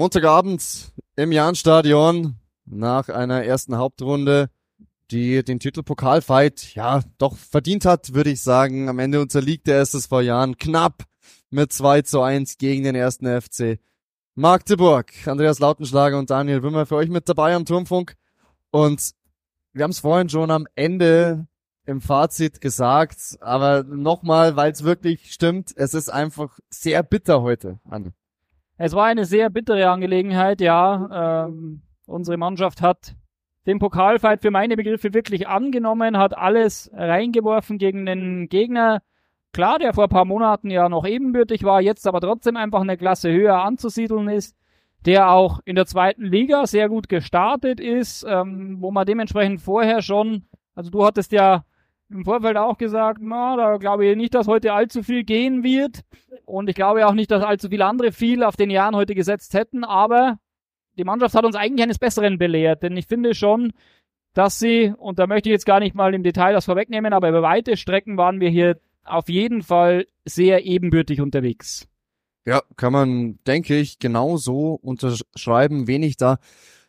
Montagabend 0.00 0.94
im 1.16 1.30
Jahnstadion 1.30 2.36
nach 2.64 3.10
einer 3.10 3.44
ersten 3.44 3.76
Hauptrunde, 3.76 4.48
die 5.10 5.44
den 5.44 5.60
Titel 5.60 5.82
Pokalfight 5.82 6.74
ja 6.74 7.02
doch 7.18 7.36
verdient 7.36 7.84
hat, 7.84 8.14
würde 8.14 8.30
ich 8.30 8.40
sagen. 8.40 8.88
Am 8.88 8.98
Ende 8.98 9.20
unterliegt 9.20 9.66
der 9.66 9.80
SSV 9.80 10.22
Jahn 10.22 10.56
knapp 10.56 11.04
mit 11.50 11.74
2 11.74 12.00
zu 12.00 12.22
1 12.22 12.56
gegen 12.56 12.82
den 12.82 12.94
ersten 12.94 13.26
FC 13.42 13.78
Magdeburg. 14.34 15.12
Andreas 15.26 15.58
Lautenschlager 15.58 16.18
und 16.18 16.30
Daniel 16.30 16.62
Wimmer 16.62 16.86
für 16.86 16.96
euch 16.96 17.10
mit 17.10 17.28
dabei 17.28 17.54
am 17.54 17.66
Turmfunk. 17.66 18.16
Und 18.70 19.10
wir 19.74 19.84
haben 19.84 19.90
es 19.90 20.00
vorhin 20.00 20.30
schon 20.30 20.50
am 20.50 20.66
Ende 20.76 21.46
im 21.84 22.00
Fazit 22.00 22.62
gesagt, 22.62 23.36
aber 23.42 23.82
nochmal, 23.82 24.56
weil 24.56 24.72
es 24.72 24.82
wirklich 24.82 25.30
stimmt, 25.30 25.74
es 25.76 25.92
ist 25.92 26.08
einfach 26.08 26.58
sehr 26.70 27.02
bitter 27.02 27.42
heute, 27.42 27.80
Anne. 27.84 28.14
Es 28.82 28.94
war 28.94 29.04
eine 29.04 29.26
sehr 29.26 29.50
bittere 29.50 29.90
Angelegenheit, 29.90 30.62
ja. 30.62 31.44
Ähm, 31.44 31.82
unsere 32.06 32.38
Mannschaft 32.38 32.80
hat 32.80 33.14
den 33.66 33.78
Pokalfight 33.78 34.40
für 34.40 34.50
meine 34.50 34.74
Begriffe 34.74 35.12
wirklich 35.12 35.46
angenommen, 35.48 36.16
hat 36.16 36.34
alles 36.34 36.90
reingeworfen 36.94 37.76
gegen 37.76 38.06
den 38.06 38.48
Gegner. 38.48 39.02
Klar, 39.52 39.78
der 39.78 39.92
vor 39.92 40.04
ein 40.04 40.08
paar 40.08 40.24
Monaten 40.24 40.70
ja 40.70 40.88
noch 40.88 41.04
ebenbürtig 41.04 41.62
war, 41.62 41.82
jetzt 41.82 42.06
aber 42.06 42.22
trotzdem 42.22 42.56
einfach 42.56 42.80
eine 42.80 42.96
Klasse 42.96 43.30
höher 43.30 43.62
anzusiedeln 43.62 44.30
ist, 44.30 44.56
der 45.04 45.30
auch 45.30 45.60
in 45.66 45.76
der 45.76 45.84
zweiten 45.84 46.24
Liga 46.24 46.66
sehr 46.66 46.88
gut 46.88 47.10
gestartet 47.10 47.80
ist, 47.80 48.24
ähm, 48.26 48.78
wo 48.80 48.90
man 48.90 49.04
dementsprechend 49.04 49.60
vorher 49.60 50.00
schon, 50.00 50.46
also 50.74 50.90
du 50.90 51.04
hattest 51.04 51.32
ja 51.32 51.64
im 52.10 52.24
Vorfeld 52.24 52.56
auch 52.56 52.78
gesagt, 52.78 53.20
na, 53.22 53.56
da 53.56 53.76
glaube 53.76 54.06
ich 54.06 54.16
nicht, 54.16 54.34
dass 54.34 54.48
heute 54.48 54.72
allzu 54.72 55.02
viel 55.02 55.24
gehen 55.24 55.62
wird. 55.62 56.00
Und 56.44 56.68
ich 56.68 56.74
glaube 56.74 57.06
auch 57.06 57.14
nicht, 57.14 57.30
dass 57.30 57.42
allzu 57.42 57.68
viele 57.68 57.86
andere 57.86 58.12
viel 58.12 58.42
auf 58.42 58.56
den 58.56 58.70
Jahren 58.70 58.96
heute 58.96 59.14
gesetzt 59.14 59.54
hätten. 59.54 59.84
Aber 59.84 60.38
die 60.98 61.04
Mannschaft 61.04 61.34
hat 61.34 61.44
uns 61.44 61.56
eigentlich 61.56 61.84
eines 61.84 61.98
Besseren 61.98 62.38
belehrt. 62.38 62.82
Denn 62.82 62.96
ich 62.96 63.06
finde 63.06 63.34
schon, 63.34 63.72
dass 64.34 64.58
sie, 64.58 64.92
und 64.96 65.18
da 65.18 65.26
möchte 65.26 65.48
ich 65.48 65.52
jetzt 65.52 65.66
gar 65.66 65.80
nicht 65.80 65.94
mal 65.94 66.14
im 66.14 66.22
Detail 66.22 66.52
das 66.52 66.64
vorwegnehmen, 66.64 67.12
aber 67.12 67.28
über 67.28 67.42
weite 67.42 67.76
Strecken 67.76 68.16
waren 68.16 68.40
wir 68.40 68.48
hier 68.48 68.78
auf 69.04 69.28
jeden 69.28 69.62
Fall 69.62 70.06
sehr 70.24 70.64
ebenbürtig 70.64 71.20
unterwegs. 71.20 71.88
Ja, 72.46 72.62
kann 72.76 72.92
man, 72.92 73.38
denke 73.46 73.76
ich, 73.78 73.98
genau 73.98 74.36
so 74.36 74.74
unterschreiben, 74.74 75.86
wenig 75.86 76.16
da 76.16 76.38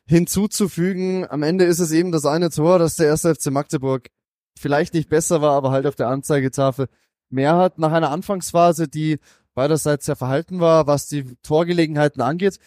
hinzuzufügen. 0.05 1.25
Am 1.29 1.43
Ende 1.43 1.65
ist 1.65 1.79
es 1.79 1.91
eben 1.91 2.11
das 2.11 2.25
eine 2.25 2.49
Tor, 2.49 2.79
das 2.79 2.95
der 2.95 3.07
erste 3.07 3.33
FC 3.35 3.51
Magdeburg 3.51 4.09
vielleicht 4.57 4.93
nicht 4.93 5.09
besser 5.09 5.41
war, 5.41 5.53
aber 5.53 5.71
halt 5.71 5.85
auf 5.85 5.95
der 5.95 6.07
Anzeigetafel 6.07 6.87
mehr 7.29 7.55
hat. 7.57 7.79
Nach 7.79 7.91
einer 7.91 8.11
Anfangsphase, 8.11 8.87
die 8.87 9.19
beiderseits 9.53 10.05
sehr 10.05 10.15
verhalten 10.15 10.59
war, 10.59 10.87
was 10.87 11.07
die 11.07 11.35
Torgelegenheiten 11.43 12.21
angeht. 12.21 12.57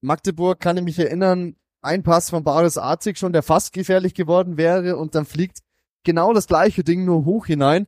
Magdeburg 0.00 0.60
kann 0.60 0.76
ich 0.76 0.84
mich 0.84 0.98
erinnern, 0.98 1.56
ein 1.82 2.02
Pass 2.02 2.30
von 2.30 2.44
Baris 2.44 2.78
Artig 2.78 3.18
schon, 3.18 3.32
der 3.32 3.42
fast 3.42 3.72
gefährlich 3.72 4.14
geworden 4.14 4.56
wäre 4.56 4.96
und 4.96 5.14
dann 5.14 5.24
fliegt 5.24 5.58
genau 6.04 6.32
das 6.32 6.46
gleiche 6.46 6.84
Ding 6.84 7.04
nur 7.04 7.24
hoch 7.24 7.46
hinein 7.46 7.86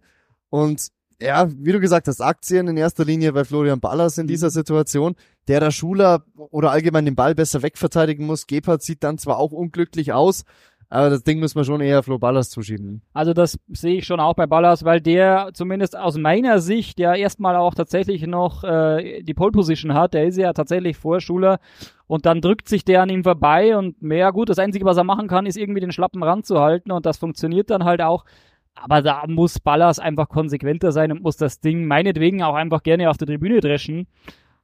und 0.50 0.88
ja, 1.22 1.48
wie 1.50 1.72
du 1.72 1.80
gesagt 1.80 2.08
hast, 2.08 2.20
Aktien 2.20 2.68
in 2.68 2.76
erster 2.76 3.04
Linie 3.04 3.32
bei 3.32 3.44
Florian 3.44 3.80
Ballas 3.80 4.18
in 4.18 4.26
dieser 4.26 4.48
mhm. 4.48 4.52
Situation, 4.52 5.14
der 5.48 5.60
der 5.60 5.70
Schuler 5.70 6.24
oder 6.34 6.72
allgemein 6.72 7.04
den 7.04 7.14
Ball 7.14 7.34
besser 7.34 7.62
wegverteidigen 7.62 8.26
muss. 8.26 8.46
Gebhardt 8.46 8.82
sieht 8.82 9.04
dann 9.04 9.18
zwar 9.18 9.38
auch 9.38 9.52
unglücklich 9.52 10.12
aus, 10.12 10.44
aber 10.92 11.08
das 11.08 11.24
Ding 11.24 11.40
müssen 11.40 11.56
wir 11.56 11.64
schon 11.64 11.80
eher 11.80 12.02
Flo 12.02 12.18
Ballas 12.18 12.50
zuschieben. 12.50 13.00
Also 13.14 13.32
das 13.32 13.58
sehe 13.68 13.96
ich 13.96 14.04
schon 14.04 14.20
auch 14.20 14.34
bei 14.34 14.46
Ballas, 14.46 14.84
weil 14.84 15.00
der 15.00 15.48
zumindest 15.54 15.96
aus 15.96 16.18
meiner 16.18 16.60
Sicht 16.60 17.00
ja 17.00 17.14
erstmal 17.14 17.56
auch 17.56 17.74
tatsächlich 17.74 18.26
noch 18.26 18.62
äh, 18.62 19.22
die 19.22 19.32
Pole 19.32 19.52
Position 19.52 19.94
hat. 19.94 20.12
Der 20.12 20.26
ist 20.26 20.36
ja 20.36 20.52
tatsächlich 20.52 20.98
Vorschuler 20.98 21.60
und 22.06 22.26
dann 22.26 22.42
drückt 22.42 22.68
sich 22.68 22.84
der 22.84 23.00
an 23.00 23.08
ihm 23.08 23.24
vorbei 23.24 23.74
und 23.74 24.02
mehr 24.02 24.32
gut, 24.32 24.50
das 24.50 24.58
Einzige, 24.58 24.84
was 24.84 24.98
er 24.98 25.04
machen 25.04 25.28
kann, 25.28 25.46
ist 25.46 25.56
irgendwie 25.56 25.80
den 25.80 25.92
Schlappen 25.92 26.22
ranzuhalten 26.22 26.92
und 26.92 27.06
das 27.06 27.16
funktioniert 27.16 27.70
dann 27.70 27.84
halt 27.84 28.02
auch. 28.02 28.26
Aber 28.74 29.00
da 29.00 29.24
muss 29.26 29.60
Ballas 29.60 29.98
einfach 29.98 30.28
konsequenter 30.28 30.92
sein 30.92 31.10
und 31.10 31.22
muss 31.22 31.38
das 31.38 31.60
Ding 31.60 31.86
meinetwegen 31.86 32.42
auch 32.42 32.54
einfach 32.54 32.82
gerne 32.82 33.08
auf 33.08 33.16
der 33.16 33.28
Tribüne 33.28 33.60
dreschen. 33.60 34.08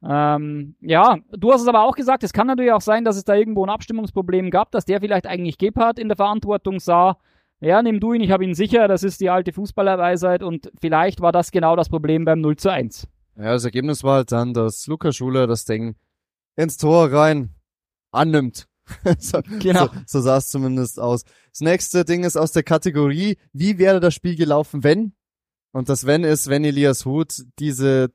Ähm, 0.01 0.75
ja, 0.79 1.17
du 1.31 1.51
hast 1.51 1.61
es 1.61 1.67
aber 1.67 1.83
auch 1.83 1.95
gesagt, 1.95 2.23
es 2.23 2.31
kann 2.31 2.47
natürlich 2.47 2.71
auch 2.71 2.81
sein, 2.81 3.03
dass 3.03 3.17
es 3.17 3.25
da 3.25 3.35
irgendwo 3.35 3.65
ein 3.65 3.69
Abstimmungsproblem 3.69 4.49
gab, 4.49 4.71
dass 4.71 4.85
der 4.85 5.01
vielleicht 5.01 5.27
eigentlich 5.27 5.57
Gebhardt 5.57 5.99
in 5.99 6.07
der 6.07 6.17
Verantwortung 6.17 6.79
sah. 6.79 7.17
Ja, 7.59 7.81
nimm 7.81 7.99
du 7.99 8.13
ihn, 8.13 8.21
ich 8.21 8.31
habe 8.31 8.45
ihn 8.45 8.53
sicher, 8.53 8.87
das 8.87 9.03
ist 9.03 9.19
die 9.19 9.29
alte 9.29 9.51
Fußballerweisheit 9.51 10.43
und 10.43 10.71
vielleicht 10.79 11.19
war 11.19 11.33
das 11.33 11.51
genau 11.51 11.75
das 11.75 11.89
Problem 11.89 12.23
beim 12.23 12.39
0 12.39 12.55
zu 12.55 12.71
1. 12.71 13.07
Ja, 13.35 13.51
das 13.51 13.65
Ergebnis 13.65 14.03
war 14.03 14.15
halt 14.15 14.31
dann, 14.31 14.53
dass 14.53 14.87
Lukas 14.87 15.17
Schuler 15.17 15.47
das 15.47 15.65
Ding 15.65 15.95
ins 16.55 16.77
Tor 16.77 17.11
rein 17.11 17.55
annimmt. 18.11 18.67
so, 19.19 19.41
genau. 19.59 19.87
So, 19.87 19.91
so 20.07 20.21
sah 20.21 20.37
es 20.37 20.49
zumindest 20.49 20.99
aus. 20.99 21.23
Das 21.51 21.59
nächste 21.59 22.05
Ding 22.05 22.23
ist 22.23 22.37
aus 22.37 22.53
der 22.53 22.63
Kategorie, 22.63 23.37
wie 23.51 23.77
wäre 23.77 23.99
das 23.99 24.13
Spiel 24.13 24.35
gelaufen, 24.35 24.83
wenn? 24.83 25.13
Und 25.71 25.89
das 25.89 26.05
Wenn 26.05 26.23
ist, 26.23 26.49
wenn 26.49 26.63
Elias 26.63 27.05
Huth 27.05 27.43
diese 27.59 28.09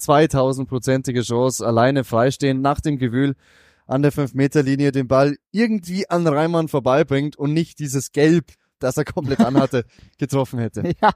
2000-prozentige 0.00 1.22
Chance, 1.22 1.66
alleine 1.66 2.04
freistehen, 2.04 2.60
nach 2.60 2.80
dem 2.80 2.98
Gewühl 2.98 3.34
an 3.86 4.02
der 4.02 4.12
5-Meter-Linie 4.12 4.92
den 4.92 5.08
Ball 5.08 5.36
irgendwie 5.50 6.08
an 6.08 6.26
Reimann 6.26 6.68
vorbeibringt 6.68 7.36
und 7.36 7.52
nicht 7.52 7.80
dieses 7.80 8.12
Gelb, 8.12 8.52
das 8.78 8.96
er 8.96 9.04
komplett 9.04 9.40
anhatte, 9.40 9.84
getroffen 10.18 10.60
hätte. 10.60 10.84
Ja, 11.02 11.10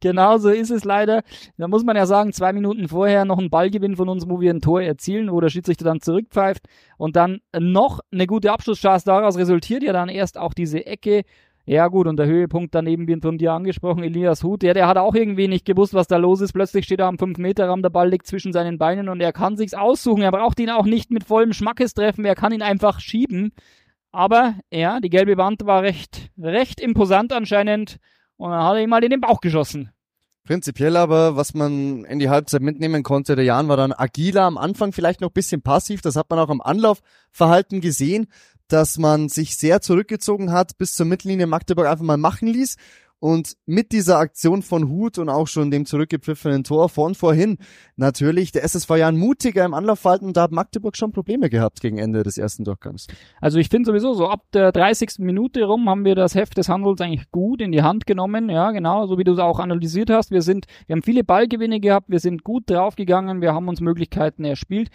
genau 0.00 0.38
so 0.38 0.48
ist 0.48 0.70
es 0.70 0.84
leider. 0.84 1.22
Da 1.58 1.68
muss 1.68 1.84
man 1.84 1.96
ja 1.96 2.06
sagen, 2.06 2.32
zwei 2.32 2.52
Minuten 2.52 2.88
vorher 2.88 3.24
noch 3.24 3.38
ein 3.38 3.50
Ballgewinn 3.50 3.96
von 3.96 4.08
uns, 4.08 4.28
wo 4.28 4.40
wir 4.40 4.52
ein 4.52 4.62
Tor 4.62 4.80
erzielen, 4.82 5.30
wo 5.30 5.40
der 5.40 5.50
Schiedsrichter 5.50 5.84
dann 5.84 6.00
zurückpfeift 6.00 6.66
und 6.96 7.14
dann 7.14 7.40
noch 7.58 8.00
eine 8.10 8.26
gute 8.26 8.52
Abschlusschance 8.52 9.04
daraus 9.04 9.36
resultiert 9.36 9.82
ja 9.82 9.92
dann 9.92 10.08
erst 10.08 10.38
auch 10.38 10.54
diese 10.54 10.86
Ecke 10.86 11.24
ja 11.66 11.88
gut, 11.88 12.06
und 12.06 12.18
der 12.18 12.26
Höhepunkt 12.26 12.74
daneben 12.74 13.06
wird 13.06 13.22
von 13.22 13.38
dir 13.38 13.52
angesprochen, 13.52 14.04
Elias 14.04 14.42
Huth, 14.42 14.62
ja, 14.62 14.74
der 14.74 14.86
hat 14.86 14.98
auch 14.98 15.14
irgendwie 15.14 15.48
nicht 15.48 15.64
gewusst, 15.64 15.94
was 15.94 16.06
da 16.06 16.18
los 16.18 16.42
ist. 16.42 16.52
Plötzlich 16.52 16.84
steht 16.84 17.00
er 17.00 17.06
am 17.06 17.16
5-Meter-Raum, 17.16 17.80
der 17.80 17.90
Ball 17.90 18.10
liegt 18.10 18.26
zwischen 18.26 18.52
seinen 18.52 18.76
Beinen 18.76 19.08
und 19.08 19.20
er 19.20 19.32
kann 19.32 19.56
sich's 19.56 19.72
aussuchen. 19.72 20.22
Er 20.22 20.32
braucht 20.32 20.60
ihn 20.60 20.70
auch 20.70 20.84
nicht 20.84 21.10
mit 21.10 21.24
vollem 21.24 21.54
Schmackes 21.54 21.94
treffen, 21.94 22.24
er 22.24 22.34
kann 22.34 22.52
ihn 22.52 22.62
einfach 22.62 23.00
schieben. 23.00 23.52
Aber 24.12 24.54
ja, 24.70 25.00
die 25.00 25.10
gelbe 25.10 25.38
Wand 25.38 25.64
war 25.64 25.82
recht, 25.82 26.30
recht 26.38 26.80
imposant 26.80 27.32
anscheinend 27.32 27.98
und 28.36 28.50
dann 28.50 28.62
hat 28.62 28.76
er 28.76 28.82
ihm 28.82 28.90
mal 28.90 29.02
in 29.02 29.10
den 29.10 29.20
Bauch 29.20 29.40
geschossen. 29.40 29.90
Prinzipiell 30.44 30.98
aber, 30.98 31.36
was 31.36 31.54
man 31.54 32.04
in 32.04 32.18
die 32.18 32.28
Halbzeit 32.28 32.60
mitnehmen 32.60 33.02
konnte, 33.02 33.34
der 33.34 33.46
Jan 33.46 33.68
war 33.68 33.78
dann 33.78 33.94
agiler 33.94 34.42
am 34.42 34.58
Anfang, 34.58 34.92
vielleicht 34.92 35.22
noch 35.22 35.30
bisschen 35.30 35.62
passiv. 35.62 36.02
Das 36.02 36.16
hat 36.16 36.28
man 36.28 36.38
auch 36.38 36.50
am 36.50 36.60
Anlaufverhalten 36.60 37.80
gesehen 37.80 38.26
dass 38.74 38.98
man 38.98 39.28
sich 39.28 39.56
sehr 39.56 39.80
zurückgezogen 39.80 40.50
hat, 40.50 40.78
bis 40.78 40.94
zur 40.94 41.06
Mittellinie 41.06 41.46
Magdeburg 41.46 41.86
einfach 41.86 42.04
mal 42.04 42.16
machen 42.16 42.48
ließ 42.48 42.74
und 43.24 43.56
mit 43.64 43.92
dieser 43.92 44.18
Aktion 44.18 44.60
von 44.60 44.90
Hut 44.90 45.16
und 45.16 45.30
auch 45.30 45.46
schon 45.46 45.70
dem 45.70 45.86
zurückgepfiffenen 45.86 46.62
Tor 46.62 46.90
von 46.90 47.14
vorhin 47.14 47.56
natürlich 47.96 48.52
der 48.52 48.64
SSV 48.64 48.98
Jan 48.98 49.16
mutiger 49.16 49.64
im 49.64 49.72
Anlaufverhalten 49.72 50.26
und 50.26 50.36
da 50.36 50.42
hat 50.42 50.52
Magdeburg 50.52 50.94
schon 50.94 51.10
Probleme 51.10 51.48
gehabt 51.48 51.80
gegen 51.80 51.96
Ende 51.96 52.22
des 52.22 52.36
ersten 52.36 52.64
Durchgangs. 52.64 53.06
Also 53.40 53.58
ich 53.58 53.70
finde 53.70 53.86
sowieso 53.86 54.12
so 54.12 54.28
ab 54.28 54.42
der 54.52 54.72
30. 54.72 55.20
Minute 55.20 55.64
rum 55.64 55.88
haben 55.88 56.04
wir 56.04 56.14
das 56.14 56.34
Heft 56.34 56.58
des 56.58 56.68
Handels 56.68 57.00
eigentlich 57.00 57.30
gut 57.30 57.62
in 57.62 57.72
die 57.72 57.80
Hand 57.80 58.04
genommen. 58.04 58.50
Ja, 58.50 58.72
genau, 58.72 59.06
so 59.06 59.16
wie 59.16 59.24
du 59.24 59.32
es 59.32 59.38
auch 59.38 59.58
analysiert 59.58 60.10
hast. 60.10 60.30
Wir 60.30 60.42
sind, 60.42 60.66
wir 60.86 60.92
haben 60.92 61.02
viele 61.02 61.24
Ballgewinne 61.24 61.80
gehabt, 61.80 62.10
wir 62.10 62.20
sind 62.20 62.44
gut 62.44 62.68
draufgegangen, 62.68 63.40
wir 63.40 63.54
haben 63.54 63.68
uns 63.68 63.80
Möglichkeiten 63.80 64.44
erspielt. 64.44 64.90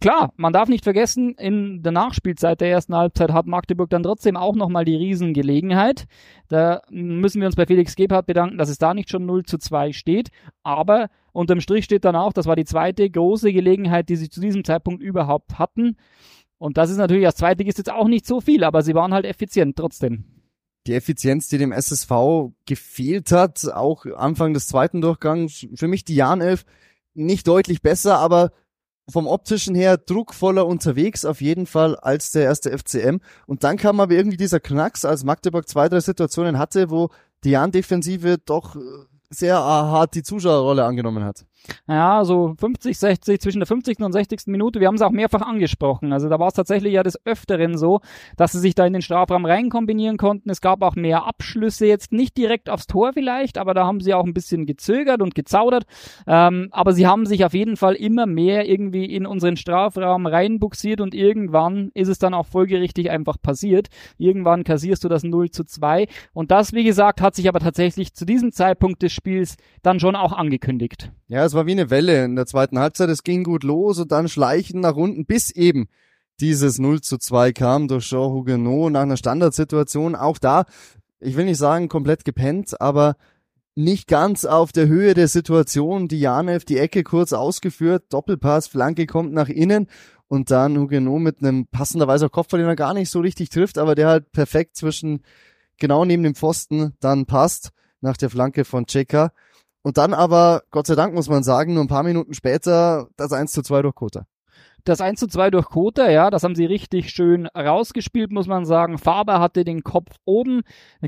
Klar, 0.00 0.32
man 0.36 0.52
darf 0.52 0.68
nicht 0.68 0.82
vergessen, 0.82 1.34
in 1.34 1.84
der 1.84 1.92
Nachspielzeit 1.92 2.60
der 2.60 2.70
ersten 2.70 2.96
Halbzeit 2.96 3.30
hat 3.32 3.46
Magdeburg 3.46 3.88
dann 3.88 4.02
trotzdem 4.02 4.36
auch 4.36 4.56
nochmal 4.56 4.84
die 4.84 4.96
Riesengelegenheit. 4.96 6.08
Da 6.48 6.80
müssen 6.90 7.40
wir 7.40 7.46
uns 7.46 7.56
bei 7.56 7.67
Felix 7.68 7.94
Gebhardt 7.94 8.26
bedanken, 8.26 8.58
dass 8.58 8.68
es 8.68 8.78
da 8.78 8.94
nicht 8.94 9.10
schon 9.10 9.26
0 9.26 9.44
zu 9.44 9.58
2 9.58 9.92
steht. 9.92 10.30
Aber 10.64 11.08
unterm 11.32 11.60
Strich 11.60 11.84
steht 11.84 12.04
dann 12.04 12.16
auch, 12.16 12.32
das 12.32 12.46
war 12.46 12.56
die 12.56 12.64
zweite 12.64 13.08
große 13.08 13.52
Gelegenheit, 13.52 14.08
die 14.08 14.16
sie 14.16 14.28
zu 14.28 14.40
diesem 14.40 14.64
Zeitpunkt 14.64 15.02
überhaupt 15.02 15.58
hatten. 15.58 15.96
Und 16.58 16.76
das 16.76 16.90
ist 16.90 16.96
natürlich 16.96 17.26
als 17.26 17.36
zweite 17.36 17.62
ist 17.62 17.78
jetzt 17.78 17.92
auch 17.92 18.08
nicht 18.08 18.26
so 18.26 18.40
viel, 18.40 18.64
aber 18.64 18.82
sie 18.82 18.94
waren 18.94 19.14
halt 19.14 19.24
effizient 19.24 19.76
trotzdem. 19.76 20.24
Die 20.86 20.94
Effizienz, 20.94 21.48
die 21.48 21.58
dem 21.58 21.70
SSV 21.70 22.50
gefehlt 22.66 23.30
hat, 23.30 23.64
auch 23.72 24.06
Anfang 24.06 24.54
des 24.54 24.66
zweiten 24.66 25.00
Durchgangs, 25.00 25.66
für 25.74 25.86
mich 25.86 26.04
die 26.04 26.14
Jahnelf 26.14 26.64
nicht 27.14 27.46
deutlich 27.46 27.82
besser, 27.82 28.18
aber 28.18 28.50
vom 29.10 29.26
optischen 29.26 29.74
her 29.74 29.96
druckvoller 29.96 30.66
unterwegs 30.66 31.24
auf 31.24 31.40
jeden 31.40 31.66
Fall 31.66 31.96
als 31.96 32.30
der 32.30 32.44
erste 32.44 32.76
FCM. 32.76 33.20
Und 33.46 33.64
dann 33.64 33.76
kam 33.76 34.00
aber 34.00 34.14
irgendwie 34.14 34.36
dieser 34.36 34.60
Knacks, 34.60 35.04
als 35.04 35.24
Magdeburg 35.24 35.68
zwei, 35.68 35.88
drei 35.88 36.00
Situationen 36.00 36.58
hatte, 36.58 36.90
wo 36.90 37.08
die 37.44 37.50
Jan-Defensive 37.50 38.38
doch 38.44 38.76
äh, 38.76 38.80
sehr 39.30 39.56
hart 39.56 40.14
die 40.14 40.22
Zuschauerrolle 40.22 40.84
angenommen 40.84 41.24
hat. 41.24 41.44
Ja, 41.86 42.24
so 42.24 42.54
50, 42.58 42.98
60, 42.98 43.40
zwischen 43.40 43.60
der 43.60 43.66
50. 43.66 44.00
und 44.00 44.12
60. 44.12 44.46
Minute. 44.46 44.80
Wir 44.80 44.88
haben 44.88 44.94
es 44.94 45.02
auch 45.02 45.10
mehrfach 45.10 45.42
angesprochen. 45.42 46.12
Also 46.12 46.28
da 46.28 46.38
war 46.38 46.48
es 46.48 46.54
tatsächlich 46.54 46.92
ja 46.92 47.02
des 47.02 47.24
Öfteren 47.26 47.76
so, 47.76 48.00
dass 48.36 48.52
sie 48.52 48.60
sich 48.60 48.74
da 48.74 48.86
in 48.86 48.92
den 48.92 49.02
Strafraum 49.02 49.44
rein 49.44 49.70
kombinieren 49.70 50.16
konnten. 50.16 50.50
Es 50.50 50.60
gab 50.60 50.82
auch 50.82 50.96
mehr 50.96 51.26
Abschlüsse, 51.26 51.86
jetzt 51.86 52.12
nicht 52.12 52.36
direkt 52.36 52.70
aufs 52.70 52.86
Tor 52.86 53.12
vielleicht, 53.12 53.58
aber 53.58 53.74
da 53.74 53.86
haben 53.86 54.00
sie 54.00 54.14
auch 54.14 54.24
ein 54.24 54.34
bisschen 54.34 54.66
gezögert 54.66 55.22
und 55.22 55.34
gezaudert. 55.34 55.84
Ähm, 56.26 56.68
aber 56.70 56.92
sie 56.92 57.06
haben 57.06 57.26
sich 57.26 57.44
auf 57.44 57.54
jeden 57.54 57.76
Fall 57.76 57.94
immer 57.94 58.26
mehr 58.26 58.68
irgendwie 58.68 59.04
in 59.04 59.26
unseren 59.26 59.56
Strafraum 59.56 60.26
reinbuxiert 60.26 61.00
und 61.00 61.14
irgendwann 61.14 61.90
ist 61.94 62.08
es 62.08 62.18
dann 62.18 62.34
auch 62.34 62.46
folgerichtig 62.46 63.10
einfach 63.10 63.40
passiert. 63.40 63.88
Irgendwann 64.18 64.64
kassierst 64.64 65.04
du 65.04 65.08
das 65.08 65.22
0 65.22 65.50
zu 65.50 65.64
2 65.64 66.06
und 66.32 66.50
das, 66.50 66.72
wie 66.72 66.84
gesagt, 66.84 67.20
hat 67.20 67.34
sich 67.34 67.48
aber 67.48 67.60
tatsächlich 67.60 68.14
zu 68.14 68.24
diesem 68.24 68.52
Zeitpunkt 68.52 69.02
des 69.02 69.12
Spiels 69.12 69.56
dann 69.82 70.00
schon 70.00 70.16
auch 70.16 70.32
angekündigt. 70.32 71.10
Ja, 71.28 71.47
es 71.48 71.54
war 71.54 71.66
wie 71.66 71.72
eine 71.72 71.90
Welle 71.90 72.24
in 72.24 72.36
der 72.36 72.46
zweiten 72.46 72.78
Halbzeit. 72.78 73.08
Es 73.10 73.24
ging 73.24 73.42
gut 73.42 73.64
los 73.64 73.98
und 73.98 74.12
dann 74.12 74.28
schleichen 74.28 74.80
nach 74.80 74.96
unten, 74.96 75.26
bis 75.26 75.50
eben 75.50 75.88
dieses 76.40 76.78
0 76.78 77.00
zu 77.00 77.18
2 77.18 77.52
kam 77.52 77.88
durch 77.88 78.08
Jean 78.08 78.30
Huguenot 78.30 78.92
nach 78.92 79.02
einer 79.02 79.16
Standardsituation. 79.16 80.14
Auch 80.14 80.38
da, 80.38 80.66
ich 81.20 81.36
will 81.36 81.46
nicht 81.46 81.58
sagen 81.58 81.88
komplett 81.88 82.24
gepennt, 82.24 82.80
aber 82.80 83.16
nicht 83.74 84.08
ganz 84.08 84.44
auf 84.44 84.72
der 84.72 84.88
Höhe 84.88 85.14
der 85.14 85.28
Situation. 85.28 86.08
Dianev 86.08 86.64
die 86.64 86.78
Ecke 86.78 87.02
kurz 87.02 87.32
ausgeführt, 87.32 88.04
Doppelpass, 88.10 88.68
Flanke 88.68 89.06
kommt 89.06 89.32
nach 89.32 89.48
innen 89.48 89.88
und 90.28 90.50
dann 90.50 90.78
Huguenot 90.78 91.20
mit 91.20 91.42
einem 91.42 91.66
passenderweise 91.66 92.26
auch 92.26 92.32
Kopfball, 92.32 92.60
den 92.60 92.68
er 92.68 92.76
gar 92.76 92.94
nicht 92.94 93.10
so 93.10 93.20
richtig 93.20 93.50
trifft, 93.50 93.78
aber 93.78 93.94
der 93.94 94.08
halt 94.08 94.32
perfekt 94.32 94.76
zwischen 94.76 95.22
genau 95.78 96.04
neben 96.04 96.22
dem 96.22 96.34
Pfosten 96.34 96.94
dann 97.00 97.26
passt 97.26 97.70
nach 98.00 98.16
der 98.16 98.30
Flanke 98.30 98.64
von 98.64 98.86
Cheka. 98.86 99.32
Und 99.82 99.96
dann 99.96 100.14
aber, 100.14 100.62
Gott 100.70 100.86
sei 100.86 100.94
Dank 100.94 101.14
muss 101.14 101.28
man 101.28 101.42
sagen, 101.42 101.74
nur 101.74 101.84
ein 101.84 101.88
paar 101.88 102.02
Minuten 102.02 102.34
später 102.34 103.08
das 103.16 103.32
1 103.32 103.52
zu 103.52 103.62
2 103.62 103.82
durch 103.82 103.94
Kota. 103.94 104.26
Das 104.84 105.00
1 105.00 105.20
zu 105.20 105.26
2 105.26 105.50
durch 105.50 105.66
Kota, 105.66 106.10
ja, 106.10 106.30
das 106.30 106.44
haben 106.44 106.54
sie 106.54 106.64
richtig 106.64 107.10
schön 107.10 107.46
rausgespielt, 107.46 108.32
muss 108.32 108.46
man 108.46 108.64
sagen. 108.64 108.98
Faber 108.98 109.40
hatte 109.40 109.64
den 109.64 109.82
Kopf 109.82 110.16
oben, 110.24 110.62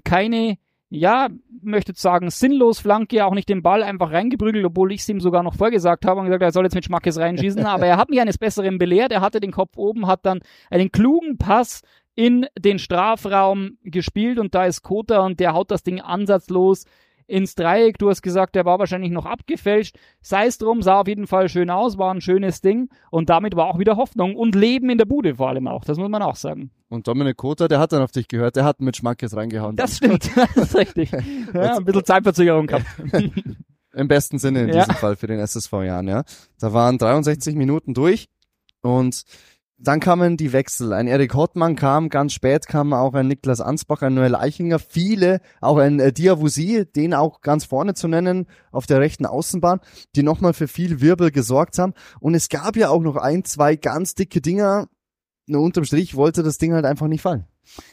keine, 0.05 0.59
ja, 0.89 1.29
möchte 1.63 1.93
sagen, 1.95 2.31
sinnlos 2.31 2.81
Flanke, 2.81 3.25
auch 3.25 3.35
nicht 3.35 3.49
den 3.49 3.63
Ball 3.63 3.83
einfach 3.83 4.13
reingeprügelt, 4.13 4.65
obwohl 4.65 4.93
ich 4.93 5.01
es 5.01 5.09
ihm 5.09 5.21
sogar 5.21 5.43
noch 5.43 5.55
vorgesagt 5.55 6.05
habe 6.05 6.21
und 6.21 6.27
gesagt, 6.27 6.43
er 6.43 6.53
soll 6.53 6.65
jetzt 6.65 6.75
mit 6.75 6.85
Schmackes 6.85 7.19
reinschießen, 7.19 7.65
aber 7.65 7.87
er 7.87 7.97
hat 7.97 8.11
mich 8.11 8.21
eines 8.21 8.39
Besseren 8.39 8.79
belehrt, 8.79 9.13
er 9.13 9.21
hatte 9.21 9.41
den 9.41 9.53
Kopf 9.53 9.77
oben, 9.77 10.07
hat 10.07 10.27
dann 10.27 10.41
einen 10.69 10.93
klugen 10.93 11.39
Pass 11.39 11.83
in 12.15 12.47
den 12.59 12.79
Strafraum 12.79 13.79
gespielt 13.83 14.39
und 14.39 14.55
da 14.55 14.67
ist 14.67 14.83
Kota 14.83 15.21
und 15.21 15.41
der 15.41 15.55
haut 15.55 15.71
das 15.71 15.83
Ding 15.83 16.01
ansatzlos 16.01 16.85
ins 17.31 17.55
Dreieck. 17.55 17.99
Du 17.99 18.11
hast 18.11 18.23
gesagt, 18.23 18.55
der 18.55 18.65
war 18.65 18.79
wahrscheinlich 18.79 19.11
noch 19.11 19.27
abgefälscht. 19.27 19.97
Sei 20.21 20.47
es 20.47 20.59
drum, 20.59 20.83
sah 20.83 21.01
auf 21.01 21.09
jeden 21.09 21.27
Fall 21.27 21.49
schön 21.49 21.71
aus, 21.71 21.97
war 21.97 22.13
ein 22.13 22.21
schönes 22.21 22.61
Ding 22.61 22.91
und 23.11 23.31
damit 23.31 23.57
war 23.57 23.67
auch 23.67 23.79
wieder 23.79 23.97
Hoffnung 23.97 24.35
und 24.37 24.55
Leben 24.55 24.91
in 24.91 24.99
der 24.99 25.05
Bude 25.05 25.37
vor 25.37 25.49
allem 25.49 25.69
auch. 25.69 25.85
Das 25.85 25.99
muss 25.99 26.09
man 26.09 26.23
auch 26.23 26.37
sagen. 26.37 26.71
Und 26.89 27.07
Dominik 27.07 27.37
Kota, 27.37 27.69
der 27.69 27.79
hat 27.79 27.93
dann 27.93 28.03
auf 28.03 28.11
dich 28.11 28.29
gehört, 28.29 28.57
der 28.57 28.65
hat 28.65 28.81
mit 28.81 28.97
Schmackes 28.97 29.37
reingehauen. 29.37 29.77
Das 29.77 29.99
stimmt, 29.99 30.31
das 30.37 30.57
ist 30.57 30.77
richtig. 30.77 31.13
Ja, 31.55 31.77
ein 31.77 31.85
bisschen 31.85 32.05
Zeitverzögerung 32.05 32.67
gehabt. 32.67 32.87
Im 33.93 34.07
besten 34.07 34.39
Sinne 34.39 34.63
in 34.63 34.69
ja. 34.69 34.85
diesem 34.85 34.95
Fall 34.95 35.17
für 35.17 35.27
den 35.27 35.41
SSV 35.41 35.73
Jahren, 35.73 36.07
ja. 36.07 36.23
Da 36.61 36.73
waren 36.73 36.97
63 36.97 37.57
Minuten 37.57 37.93
durch 37.93 38.29
und 38.83 39.25
dann 39.83 40.01
kamen 40.01 40.37
die 40.37 40.53
Wechsel. 40.53 40.93
Ein 40.93 41.07
Erik 41.07 41.35
Hottmann 41.35 41.75
kam, 41.75 42.11
ganz 42.11 42.35
spät 42.35 42.67
kam 42.67 42.93
auch 42.93 43.15
ein 43.15 43.29
Niklas 43.29 43.61
Ansbach, 43.61 44.03
ein 44.03 44.15
Noel 44.15 44.35
Eichinger, 44.35 44.79
viele, 44.79 45.41
auch 45.61 45.79
ein 45.79 46.01
äh, 46.01 46.13
Diawusi, 46.13 46.85
den 46.95 47.15
auch 47.15 47.41
ganz 47.41 47.65
vorne 47.65 47.95
zu 47.95 48.07
nennen, 48.07 48.47
auf 48.73 48.87
der 48.87 49.01
rechten 49.01 49.25
Außenbahn, 49.25 49.81
die 50.15 50.23
nochmal 50.23 50.53
für 50.53 50.69
viel 50.69 51.01
Wirbel 51.01 51.31
gesorgt 51.31 51.79
haben. 51.79 51.95
Und 52.21 52.35
es 52.35 52.49
gab 52.49 52.77
ja 52.77 52.91
auch 52.91 53.01
noch 53.01 53.17
ein, 53.17 53.45
zwei 53.45 53.77
ganz 53.77 54.15
dicke 54.15 54.41
Dinger. 54.41 54.89
Nur 55.47 55.63
unterm 55.63 55.85
Strich 55.85 56.15
wollte 56.15 56.43
das 56.43 56.59
Ding 56.59 56.75
halt 56.75 56.85
einfach 56.85 57.09
nicht 57.09 57.23
fallen. 57.23 57.47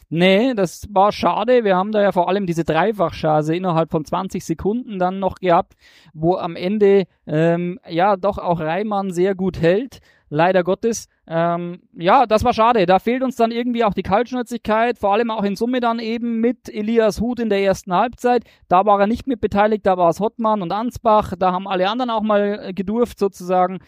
Nee, 0.10 0.54
das 0.56 0.88
war 0.92 1.12
schade. 1.12 1.64
Wir 1.64 1.76
haben 1.76 1.92
da 1.92 2.02
ja 2.02 2.12
vor 2.12 2.28
allem 2.30 2.48
diese 2.48 2.64
Dreifachchance 2.64 3.56
innerhalb 3.56 3.92
von 3.92 4.04
20 4.04 4.44
Sekunden 4.44 5.00
dann 5.00 5.20
noch 5.20 5.36
gehabt, 5.36 5.74
wo 6.14 6.36
am 6.36 6.56
Ende 6.56 7.06
ähm, 7.28 7.80
ja 7.88 8.18
doch 8.18 8.38
auch 8.40 8.60
Reimann 8.60 9.12
sehr 9.12 9.36
gut 9.36 9.62
hält 9.62 10.00
leider 10.30 10.64
Gottes. 10.64 11.08
Ähm, 11.28 11.82
ja, 11.94 12.26
das 12.26 12.44
war 12.44 12.54
schade. 12.54 12.86
Da 12.86 13.00
fehlt 13.00 13.24
uns 13.24 13.36
dann 13.36 13.52
irgendwie 13.52 13.84
auch 13.84 13.94
die 13.94 14.04
Kaltschnäuzigkeit, 14.04 14.98
vor 14.98 15.14
allem 15.14 15.30
auch 15.30 15.44
in 15.44 15.56
Summe 15.56 15.80
dann 15.80 16.00
eben 16.00 16.40
mit 16.40 16.70
Elias 16.70 17.20
Huth 17.20 17.40
in 17.40 17.50
der 17.50 17.62
ersten 17.62 17.94
Halbzeit. 17.94 18.44
Da 18.68 18.86
war 18.86 19.00
er 19.00 19.08
nicht 19.08 19.28
mit 19.28 19.42
beteiligt, 19.42 19.86
da 19.86 19.98
war 19.98 20.10
es 20.10 20.20
Hottmann 20.20 20.62
und 20.62 20.72
Ansbach, 20.72 21.34
da 21.38 21.52
haben 21.52 21.68
alle 21.68 21.90
anderen 21.90 22.10
auch 22.10 22.22
mal 22.22 22.68
äh, 22.68 22.74
gedurft 22.74 23.20
sozusagen. 23.20 23.80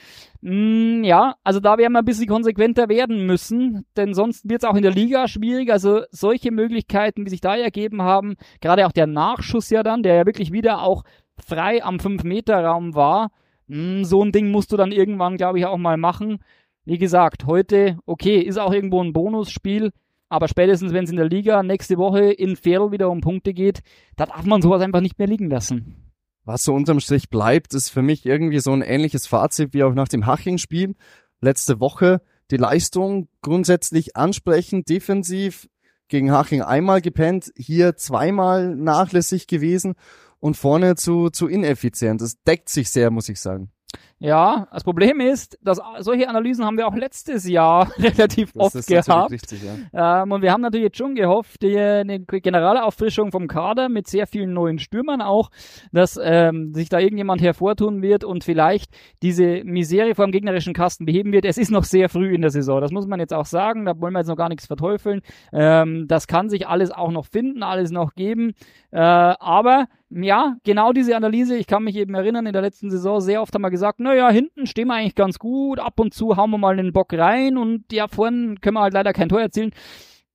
Mm, 0.41 1.03
ja, 1.03 1.36
also 1.44 1.59
da 1.59 1.77
werden 1.77 1.94
wir 1.94 2.00
ein 2.00 2.06
bisschen 2.06 2.27
konsequenter 2.27 2.89
werden 2.89 3.25
müssen, 3.25 3.86
denn 3.95 4.13
sonst 4.13 4.50
wird 4.50 4.63
es 4.63 4.69
auch 4.69 4.75
in 4.75 4.83
der 4.83 4.91
Liga 4.91 5.27
schwierig. 5.27 5.71
Also 5.71 6.01
solche 6.12 6.51
Möglichkeiten, 6.51 7.25
wie 7.25 7.30
sich 7.30 7.41
da 7.41 7.56
ergeben 7.56 8.01
haben, 8.01 8.36
gerade 8.62 8.86
auch 8.86 8.91
der 8.91 9.07
Nachschuss 9.07 9.69
ja 9.69 9.83
dann, 9.83 10.03
der 10.03 10.15
ja 10.15 10.25
wirklich 10.25 10.51
wieder 10.51 10.81
auch 10.81 11.03
frei 11.45 11.83
am 11.83 11.97
5-Meter-Raum 11.97 12.95
war, 12.95 13.31
hm, 13.69 14.04
so 14.04 14.24
ein 14.24 14.31
Ding 14.31 14.51
musst 14.51 14.71
du 14.71 14.77
dann 14.77 14.92
irgendwann, 14.92 15.38
glaube 15.38 15.60
ich, 15.60 15.66
auch 15.66 15.77
mal 15.77 15.98
machen. 15.98 16.39
Wie 16.86 16.98
gesagt, 16.98 17.45
heute, 17.45 18.00
okay, 18.06 18.39
ist 18.39 18.57
auch 18.57 18.74
irgendwo 18.74 19.01
ein 19.01 19.13
Bonusspiel, 19.13 19.92
aber 20.27 20.48
spätestens, 20.48 20.92
wenn 20.92 21.04
es 21.04 21.12
in 21.12 21.18
der 21.18 21.30
Liga 21.30 21.62
nächste 21.62 21.98
Woche 21.98 22.31
in 22.31 22.56
Ferl 22.56 22.92
wieder 22.92 23.10
um 23.10 23.21
Punkte 23.21 23.54
geht, 23.54 23.81
da 24.16 24.25
darf 24.25 24.45
man 24.45 24.62
sowas 24.62 24.81
einfach 24.81 25.01
nicht 25.01 25.19
mehr 25.19 25.27
liegen 25.27 25.50
lassen. 25.50 26.12
Was 26.45 26.63
so 26.63 26.74
unterm 26.74 27.00
Strich 27.00 27.30
bleibt, 27.30 27.74
ist 27.75 27.89
für 27.89 28.01
mich 28.01 28.25
irgendwie 28.25 28.60
so 28.60 28.71
ein 28.71 28.81
ähnliches 28.81 29.27
Fazit 29.27 29.74
wie 29.74 29.83
auch 29.83 29.94
nach 29.94 30.07
dem 30.07 30.25
Haching-Spiel 30.25 30.95
letzte 31.42 31.80
Woche. 31.80 32.22
Die 32.50 32.57
Leistung 32.57 33.27
grundsätzlich 33.42 34.15
ansprechend, 34.15 34.89
defensiv, 34.89 35.68
gegen 36.07 36.31
Haching 36.31 36.63
einmal 36.63 37.01
gepennt, 37.01 37.51
hier 37.56 37.95
zweimal 37.95 38.75
nachlässig 38.75 39.45
gewesen 39.45 39.94
und 40.39 40.57
vorne 40.57 40.95
zu, 40.95 41.30
zu 41.30 41.47
ineffizient. 41.47 42.21
Das 42.21 42.41
deckt 42.44 42.69
sich 42.69 42.89
sehr, 42.89 43.12
muss 43.12 43.30
ich 43.30 43.39
sagen. 43.39 43.71
Ja, 44.19 44.68
das 44.74 44.83
Problem 44.83 45.21
ist, 45.21 45.57
dass 45.62 45.80
solche 46.00 46.27
Analysen 46.27 46.66
haben 46.66 46.77
wir 46.77 46.88
auch 46.88 46.95
letztes 46.95 47.48
Jahr 47.48 47.89
relativ 47.98 48.51
das 48.51 48.75
oft 48.75 48.88
gehabt. 48.88 49.31
Richtig, 49.31 49.62
ja. 49.63 50.24
ähm, 50.24 50.31
und 50.33 50.42
wir 50.42 50.51
haben 50.51 50.62
natürlich 50.62 50.88
jetzt 50.88 50.98
schon 50.98 51.16
gehofft, 51.16 51.62
die, 51.62 51.77
eine 51.77 52.19
generelle 52.19 52.83
Auffrischung 52.83 53.31
vom 53.31 53.48
Kader 53.48 53.88
mit 53.88 54.07
sehr 54.07 54.27
vielen 54.27 54.54
neuen 54.54 54.77
Stürmern 54.77 55.21
auch, 55.21 55.51
dass 55.94 56.19
ähm, 56.21 56.74
sich 56.74 56.89
da 56.89 57.00
irgendjemand 57.00 57.42
hervortun 57.42 58.01
wird 58.01 58.25
und 58.25 58.44
vielleicht 58.44 58.92
diese 59.24 59.63
Misere 59.63 60.16
vor 60.16 60.25
dem 60.25 60.33
gegnerischen 60.33 60.74
Kasten 60.74 61.06
beheben 61.06 61.31
wird. 61.31 61.45
Es 61.45 61.57
ist 61.57 61.72
noch 61.72 61.86
sehr 61.86 62.10
früh 62.10 62.36
in 62.36 62.42
der 62.42 62.51
Saison, 62.51 62.81
das 62.81 62.92
muss 62.92 63.07
man 63.07 63.22
jetzt 63.22 63.33
auch 63.33 63.45
sagen. 63.45 63.86
Da 63.86 64.00
wollen 64.01 64.13
wir 64.13 64.19
jetzt 64.19 64.27
noch 64.27 64.36
gar 64.36 64.50
nichts 64.50 64.68
verteufeln. 64.68 65.22
Ähm, 65.54 66.07
das 66.10 66.27
kann 66.27 66.50
sich 66.50 66.67
alles 66.67 66.91
auch 66.91 67.12
noch 67.12 67.25
finden, 67.25 67.63
alles 67.63 67.91
noch 67.91 68.15
geben. 68.15 68.51
Äh, 68.91 69.00
aber 69.00 69.88
ja, 70.12 70.55
genau 70.63 70.91
diese 70.91 71.15
Analyse, 71.15 71.55
ich 71.55 71.67
kann 71.67 71.84
mich 71.84 71.96
eben 71.96 72.15
erinnern, 72.15 72.48
in 72.48 72.53
der 72.53 72.63
letzten 72.63 72.89
Saison 72.89 73.22
sehr 73.22 73.41
oft 73.43 73.53
haben 73.53 73.62
wir 73.62 73.70
gesagt, 73.70 74.00
naja, 74.10 74.30
hinten 74.30 74.66
stehen 74.66 74.88
wir 74.88 74.96
eigentlich 74.96 75.16
ganz 75.16 75.39
gut, 75.39 75.80
ab 75.80 76.00
und 76.00 76.13
zu 76.13 76.36
hauen 76.36 76.51
wir 76.51 76.58
mal 76.58 76.75
den 76.75 76.94
Bock 76.94 77.13
rein 77.13 77.58
und 77.58 77.92
ja, 77.92 78.08
vorne 78.08 78.56
können 78.56 78.75
wir 78.75 78.82
halt 78.82 78.94
leider 78.94 79.13
kein 79.13 79.30
Tor 79.30 79.42
erzielen. 79.42 79.72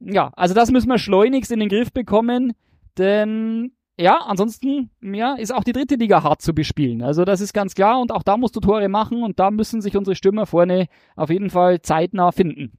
Ja, 0.00 0.32
also 0.36 0.54
das 0.54 0.70
müssen 0.70 0.88
wir 0.88 0.98
schleunigst 0.98 1.50
in 1.50 1.60
den 1.60 1.68
Griff 1.68 1.92
bekommen, 1.92 2.52
denn 2.98 3.72
ja, 3.98 4.18
ansonsten 4.18 4.90
ja, 5.02 5.34
ist 5.34 5.52
auch 5.52 5.64
die 5.64 5.72
dritte 5.72 5.96
Liga 5.96 6.22
hart 6.22 6.42
zu 6.42 6.54
bespielen. 6.54 7.02
Also 7.02 7.24
das 7.24 7.40
ist 7.40 7.52
ganz 7.52 7.74
klar 7.74 8.00
und 8.00 8.12
auch 8.12 8.22
da 8.22 8.36
musst 8.36 8.56
du 8.56 8.60
Tore 8.60 8.88
machen 8.88 9.22
und 9.22 9.38
da 9.38 9.50
müssen 9.50 9.80
sich 9.80 9.96
unsere 9.96 10.16
Stürmer 10.16 10.46
vorne 10.46 10.86
auf 11.16 11.30
jeden 11.30 11.50
Fall 11.50 11.80
zeitnah 11.82 12.32
finden. 12.32 12.72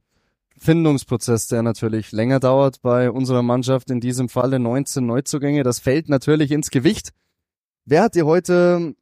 Findungsprozess, 0.58 1.48
der 1.48 1.62
natürlich 1.62 2.12
länger 2.12 2.40
dauert 2.40 2.80
bei 2.80 3.10
unserer 3.10 3.42
Mannschaft, 3.42 3.90
in 3.90 4.00
diesem 4.00 4.28
Falle 4.28 4.58
19 4.58 5.04
Neuzugänge. 5.04 5.62
Das 5.62 5.80
fällt 5.80 6.08
natürlich 6.08 6.50
ins 6.50 6.70
Gewicht. 6.70 7.10
Wer 7.84 8.02
hat 8.02 8.14
dir 8.14 8.24
heute 8.24 8.94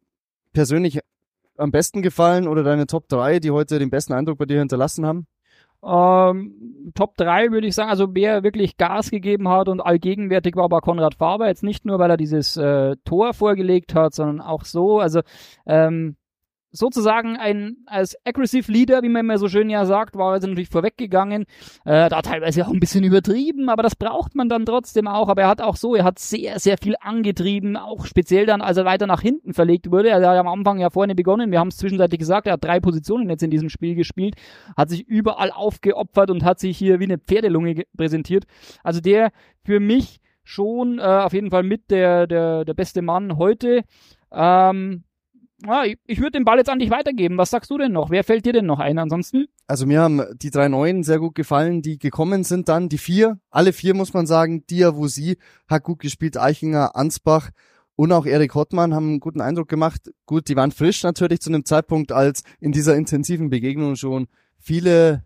persönlich 0.52 1.00
am 1.56 1.70
besten 1.70 2.02
gefallen 2.02 2.48
oder 2.48 2.62
deine 2.62 2.86
Top 2.86 3.08
3, 3.08 3.40
die 3.40 3.50
heute 3.50 3.78
den 3.78 3.90
besten 3.90 4.12
Eindruck 4.12 4.38
bei 4.38 4.46
dir 4.46 4.58
hinterlassen 4.58 5.06
haben? 5.06 5.26
Ähm, 5.84 6.92
Top 6.94 7.16
3 7.16 7.50
würde 7.50 7.66
ich 7.66 7.74
sagen, 7.74 7.90
also 7.90 8.14
wer 8.14 8.42
wirklich 8.42 8.76
Gas 8.76 9.10
gegeben 9.10 9.48
hat 9.48 9.68
und 9.68 9.80
allgegenwärtig 9.80 10.56
war, 10.56 10.70
war 10.70 10.80
Konrad 10.80 11.14
Faber. 11.14 11.46
Jetzt 11.46 11.62
nicht 11.62 11.84
nur, 11.84 11.98
weil 11.98 12.10
er 12.10 12.16
dieses 12.16 12.56
äh, 12.56 12.96
Tor 13.04 13.34
vorgelegt 13.34 13.94
hat, 13.94 14.14
sondern 14.14 14.40
auch 14.40 14.64
so. 14.64 14.98
Also 14.98 15.20
ähm, 15.66 16.16
sozusagen 16.74 17.36
ein 17.36 17.76
als 17.86 18.16
aggressive 18.26 18.70
Leader, 18.70 19.02
wie 19.02 19.08
man 19.08 19.20
immer 19.20 19.38
so 19.38 19.48
schön 19.48 19.70
ja 19.70 19.86
sagt, 19.86 20.16
war 20.16 20.32
also 20.32 20.48
natürlich 20.48 20.68
vorweggegangen. 20.68 21.44
Äh, 21.84 22.08
da 22.08 22.20
teilweise 22.20 22.66
auch 22.66 22.72
ein 22.72 22.80
bisschen 22.80 23.04
übertrieben, 23.04 23.68
aber 23.68 23.82
das 23.82 23.94
braucht 23.94 24.34
man 24.34 24.48
dann 24.48 24.66
trotzdem 24.66 25.06
auch. 25.06 25.28
Aber 25.28 25.42
er 25.42 25.48
hat 25.48 25.62
auch 25.62 25.76
so, 25.76 25.94
er 25.94 26.04
hat 26.04 26.18
sehr, 26.18 26.58
sehr 26.58 26.76
viel 26.76 26.96
angetrieben, 27.00 27.76
auch 27.76 28.06
speziell 28.06 28.44
dann, 28.44 28.60
als 28.60 28.76
er 28.76 28.84
weiter 28.84 29.06
nach 29.06 29.20
hinten 29.20 29.54
verlegt 29.54 29.90
wurde. 29.92 30.08
Er 30.08 30.16
hat 30.16 30.24
am 30.24 30.48
Anfang 30.48 30.80
ja 30.80 30.90
vorne 30.90 31.14
begonnen, 31.14 31.52
wir 31.52 31.60
haben 31.60 31.68
es 31.68 31.76
zwischenzeitlich 31.76 32.18
gesagt, 32.18 32.48
er 32.48 32.54
hat 32.54 32.64
drei 32.64 32.80
Positionen 32.80 33.30
jetzt 33.30 33.44
in 33.44 33.50
diesem 33.50 33.68
Spiel 33.68 33.94
gespielt, 33.94 34.34
hat 34.76 34.90
sich 34.90 35.06
überall 35.06 35.52
aufgeopfert 35.52 36.30
und 36.30 36.44
hat 36.44 36.58
sich 36.58 36.76
hier 36.76 36.98
wie 36.98 37.04
eine 37.04 37.18
Pferdelunge 37.18 37.84
präsentiert. 37.96 38.44
Also 38.82 39.00
der 39.00 39.30
für 39.64 39.78
mich 39.78 40.20
schon 40.42 40.98
äh, 40.98 41.02
auf 41.02 41.32
jeden 41.32 41.50
Fall 41.50 41.62
mit 41.62 41.90
der, 41.90 42.26
der, 42.26 42.64
der 42.64 42.74
beste 42.74 43.00
Mann 43.00 43.38
heute. 43.38 43.82
Ähm, 44.32 45.04
ja, 45.64 45.84
ich, 45.84 45.96
ich 46.06 46.18
würde 46.18 46.32
den 46.32 46.44
Ball 46.44 46.58
jetzt 46.58 46.68
an 46.68 46.78
dich 46.78 46.90
weitergeben. 46.90 47.38
Was 47.38 47.50
sagst 47.50 47.70
du 47.70 47.78
denn 47.78 47.92
noch? 47.92 48.10
Wer 48.10 48.24
fällt 48.24 48.44
dir 48.46 48.52
denn 48.52 48.66
noch 48.66 48.80
ein 48.80 48.98
ansonsten? 48.98 49.46
Also 49.66 49.86
mir 49.86 50.00
haben 50.00 50.22
die 50.36 50.50
drei 50.50 50.68
Neuen 50.68 51.02
sehr 51.02 51.18
gut 51.18 51.34
gefallen, 51.34 51.82
die 51.82 51.98
gekommen 51.98 52.44
sind 52.44 52.68
dann. 52.68 52.88
Die 52.88 52.98
vier, 52.98 53.38
alle 53.50 53.72
vier 53.72 53.94
muss 53.94 54.12
man 54.12 54.26
sagen. 54.26 54.66
Diawusi 54.66 55.38
hat 55.68 55.84
gut 55.84 56.00
gespielt, 56.00 56.36
Eichinger, 56.36 56.96
Ansbach 56.96 57.50
und 57.96 58.12
auch 58.12 58.26
Erik 58.26 58.54
Hottmann 58.54 58.94
haben 58.94 59.08
einen 59.08 59.20
guten 59.20 59.40
Eindruck 59.40 59.68
gemacht. 59.68 60.10
Gut, 60.26 60.48
die 60.48 60.56
waren 60.56 60.72
frisch 60.72 61.02
natürlich 61.02 61.40
zu 61.40 61.50
einem 61.50 61.64
Zeitpunkt, 61.64 62.12
als 62.12 62.42
in 62.60 62.72
dieser 62.72 62.96
intensiven 62.96 63.50
Begegnung 63.50 63.96
schon 63.96 64.26
viele 64.58 65.24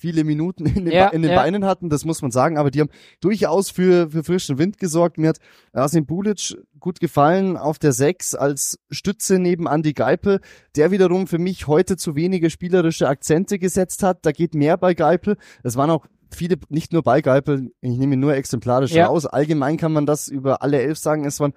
viele 0.00 0.24
Minuten 0.24 0.64
in 0.66 0.86
den, 0.86 0.94
ja, 0.94 1.08
in 1.08 1.22
den 1.22 1.32
ja. 1.32 1.36
Beinen 1.36 1.64
hatten, 1.64 1.90
das 1.90 2.04
muss 2.04 2.22
man 2.22 2.30
sagen, 2.30 2.56
aber 2.56 2.70
die 2.70 2.80
haben 2.80 2.90
durchaus 3.20 3.70
für, 3.70 4.10
für 4.10 4.24
frischen 4.24 4.58
Wind 4.58 4.78
gesorgt. 4.78 5.18
Mir 5.18 5.28
hat 5.28 5.38
Asim 5.72 6.06
Bulic 6.06 6.56
gut 6.78 7.00
gefallen 7.00 7.56
auf 7.58 7.78
der 7.78 7.92
6 7.92 8.34
als 8.34 8.78
Stütze 8.90 9.38
neben 9.38 9.66
Andy 9.66 9.92
Geipel, 9.92 10.40
der 10.74 10.90
wiederum 10.90 11.26
für 11.26 11.38
mich 11.38 11.66
heute 11.66 11.96
zu 11.96 12.14
wenige 12.14 12.48
spielerische 12.48 13.08
Akzente 13.08 13.58
gesetzt 13.58 14.02
hat. 14.02 14.24
Da 14.24 14.32
geht 14.32 14.54
mehr 14.54 14.78
bei 14.78 14.94
Geipel. 14.94 15.36
Es 15.62 15.76
waren 15.76 15.90
auch 15.90 16.06
viele, 16.34 16.56
nicht 16.70 16.92
nur 16.92 17.02
bei 17.02 17.20
Geipel, 17.20 17.72
ich 17.82 17.98
nehme 17.98 18.16
nur 18.16 18.34
exemplarisch 18.34 18.92
ja. 18.92 19.06
raus. 19.06 19.26
Allgemein 19.26 19.76
kann 19.76 19.92
man 19.92 20.06
das 20.06 20.28
über 20.28 20.62
alle 20.62 20.80
elf 20.80 20.98
sagen. 20.98 21.26
Es 21.26 21.40
waren 21.40 21.52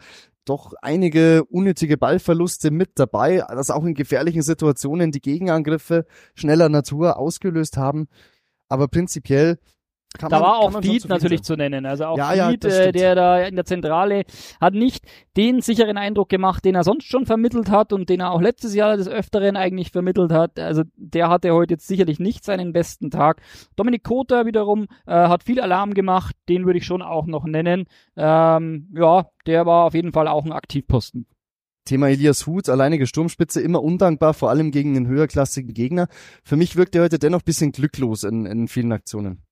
doch 0.46 0.74
einige 0.82 1.46
unnötige 1.46 1.98
Ballverluste 1.98 2.72
mit 2.72 2.92
dabei, 2.96 3.44
das 3.48 3.72
auch 3.72 3.86
in 3.86 3.94
gefährlichen 3.94 4.42
Situationen 4.42 5.12
die 5.12 5.22
Gegenangriffe 5.22 6.06
schneller 6.36 6.70
Natur 6.70 7.18
ausgelöst 7.18 7.78
haben. 7.78 8.08
Aber 8.74 8.88
prinzipiell 8.88 9.60
kann 10.18 10.32
da 10.32 10.39
man, 10.39 10.48
war 10.48 10.58
auch 10.58 10.82
Feed 10.82 11.08
natürlich 11.08 11.42
sein. 11.42 11.46
zu 11.46 11.56
nennen. 11.56 11.86
Also 11.86 12.06
auch 12.06 12.18
ja, 12.18 12.50
Feed, 12.50 12.63
ja, 12.63 12.70
äh, 12.70 12.92
der 12.92 13.13
da 13.13 13.39
in 13.44 13.56
der 13.56 13.65
Zentrale 13.65 14.24
hat 14.60 14.74
nicht 14.74 15.06
den 15.38 15.62
sicheren 15.62 15.96
Eindruck 15.96 16.30
gemacht, 16.30 16.65
den 16.65 16.74
er 16.74 16.84
sonst 16.84 17.06
schon 17.06 17.27
vermittelt 17.27 17.70
hat 17.70 17.94
und 17.94 18.10
den 18.10 18.22
er 18.22 18.32
auch 18.32 18.42
letztes 18.42 18.74
Jahr 18.74 18.98
des 18.98 19.08
Öfteren 19.08 19.56
eigentlich 19.56 19.92
vermittelt 19.92 20.32
hat. 20.32 20.58
Also 20.58 20.82
der 20.96 21.30
hatte 21.30 21.51
heute 21.51 21.75
jetzt 21.75 21.88
sicherlich 21.88 22.20
nicht 22.20 22.44
seinen 22.44 22.74
besten 22.74 23.12
Tag. 23.12 23.44
Dominik 23.75 24.03
Kota 24.03 24.48
wiederum 24.48 24.88
äh, 25.06 25.13
hat 25.13 25.44
viel 25.44 25.62
Alarm 25.62 25.94
gemacht, 25.94 26.36
den 26.50 26.65
würde 26.65 26.80
ich 26.80 26.86
schon 26.86 27.03
auch 27.03 27.27
noch 27.27 27.46
nennen. 27.46 27.86
Ähm, 28.18 28.89
ja, 28.96 29.27
der 29.46 29.68
war 29.68 29.86
auf 29.86 29.94
jeden 29.94 30.13
Fall 30.13 30.27
auch 30.27 30.46
ein 30.46 30.51
Aktivposten. 30.51 31.27
Thema 31.86 32.10
Elias 32.10 32.48
Huth, 32.48 32.70
alleinige 32.70 33.08
Sturmspitze, 33.08 33.62
immer 33.62 33.84
undankbar, 33.84 34.34
vor 34.34 34.50
allem 34.50 34.72
gegen 34.72 34.96
einen 34.96 35.08
höherklassigen 35.08 35.74
Gegner. 35.74 36.08
Für 36.44 36.56
mich 36.56 36.75
wirkt 36.75 36.96
er 36.96 37.04
heute 37.04 37.20
dennoch 37.20 37.42
bisschen 37.42 37.72
glücklos 37.72 38.24
in, 38.24 38.46
in 38.46 38.68
vielen 38.68 38.92
Aktionen. 38.92 39.44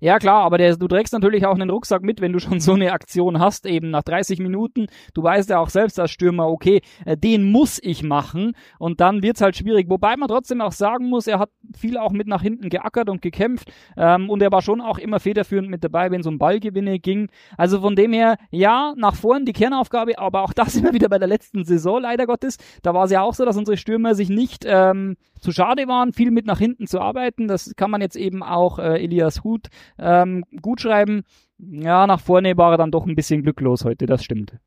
Ja, 0.00 0.18
klar, 0.18 0.42
aber 0.42 0.58
der, 0.58 0.76
du 0.76 0.86
trägst 0.88 1.14
natürlich 1.14 1.46
auch 1.46 1.54
einen 1.54 1.70
Rucksack 1.70 2.02
mit, 2.02 2.20
wenn 2.20 2.32
du 2.32 2.38
schon 2.38 2.60
so 2.60 2.74
eine 2.74 2.92
Aktion 2.92 3.38
hast, 3.38 3.64
eben 3.64 3.90
nach 3.90 4.02
30 4.02 4.38
Minuten. 4.38 4.86
Du 5.14 5.22
weißt 5.22 5.48
ja 5.48 5.58
auch 5.58 5.70
selbst 5.70 5.98
als 5.98 6.10
Stürmer, 6.10 6.48
okay, 6.48 6.82
äh, 7.06 7.16
den 7.16 7.50
muss 7.50 7.80
ich 7.82 8.02
machen 8.02 8.54
und 8.78 9.00
dann 9.00 9.22
wird's 9.22 9.40
halt 9.40 9.56
schwierig. 9.56 9.88
Wobei 9.88 10.16
man 10.16 10.28
trotzdem 10.28 10.60
auch 10.60 10.72
sagen 10.72 11.08
muss, 11.08 11.26
er 11.26 11.38
hat 11.38 11.50
viel 11.74 11.96
auch 11.96 12.12
mit 12.12 12.26
nach 12.26 12.42
hinten 12.42 12.68
geackert 12.68 13.08
und 13.08 13.22
gekämpft 13.22 13.72
ähm, 13.96 14.28
und 14.28 14.42
er 14.42 14.52
war 14.52 14.60
schon 14.60 14.82
auch 14.82 14.98
immer 14.98 15.20
federführend 15.20 15.70
mit 15.70 15.82
dabei, 15.82 16.10
wenn 16.10 16.20
es 16.20 16.26
um 16.26 16.38
Ballgewinne 16.38 16.98
ging. 16.98 17.30
Also 17.56 17.80
von 17.80 17.96
dem 17.96 18.12
her, 18.12 18.36
ja, 18.50 18.92
nach 18.96 19.14
vorn 19.14 19.46
die 19.46 19.54
Kernaufgabe, 19.54 20.18
aber 20.18 20.42
auch 20.42 20.52
das 20.54 20.76
immer 20.76 20.92
wieder 20.92 21.08
bei 21.08 21.18
der 21.18 21.28
letzten 21.28 21.64
Saison, 21.64 22.02
leider 22.02 22.26
Gottes. 22.26 22.58
Da 22.82 22.92
war 22.92 23.04
es 23.04 23.10
ja 23.10 23.22
auch 23.22 23.32
so, 23.32 23.46
dass 23.46 23.56
unsere 23.56 23.78
Stürmer 23.78 24.14
sich 24.14 24.28
nicht 24.28 24.64
ähm, 24.66 25.16
zu 25.40 25.52
schade 25.52 25.86
waren, 25.88 26.12
viel 26.12 26.30
mit 26.30 26.46
nach 26.46 26.58
hinten 26.58 26.86
zu 26.86 27.00
arbeiten. 27.00 27.48
Das 27.48 27.74
kann 27.76 27.90
man 27.90 28.00
jetzt 28.00 28.16
eben 28.16 28.42
auch 28.42 28.78
äh, 28.78 29.02
Elias 29.02 29.44
Huth 29.54 29.68
ähm, 29.98 30.44
gut 30.60 30.80
schreiben. 30.80 31.22
Ja, 31.58 32.06
nach 32.06 32.20
vorne 32.20 32.56
war 32.56 32.72
er 32.72 32.78
dann 32.78 32.90
doch 32.90 33.06
ein 33.06 33.14
bisschen 33.14 33.42
glücklos 33.42 33.84
heute, 33.84 34.06
das 34.06 34.24
stimmt. 34.24 34.58